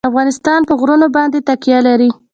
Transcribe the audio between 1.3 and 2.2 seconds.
تکیه لري.